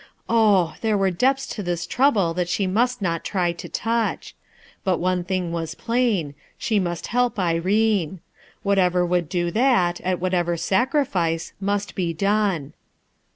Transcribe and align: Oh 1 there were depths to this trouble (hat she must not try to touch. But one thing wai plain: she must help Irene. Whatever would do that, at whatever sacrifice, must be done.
Oh 0.27 0.69
1 0.69 0.77
there 0.81 0.97
were 0.97 1.11
depths 1.11 1.45
to 1.53 1.61
this 1.61 1.85
trouble 1.85 2.33
(hat 2.33 2.49
she 2.49 2.65
must 2.65 3.03
not 3.03 3.23
try 3.23 3.51
to 3.51 3.69
touch. 3.69 4.33
But 4.83 4.97
one 4.97 5.23
thing 5.23 5.51
wai 5.51 5.67
plain: 5.77 6.33
she 6.57 6.79
must 6.79 7.05
help 7.05 7.37
Irene. 7.37 8.19
Whatever 8.63 9.05
would 9.05 9.29
do 9.29 9.51
that, 9.51 10.01
at 10.01 10.19
whatever 10.19 10.57
sacrifice, 10.57 11.53
must 11.59 11.93
be 11.93 12.15
done. 12.15 12.73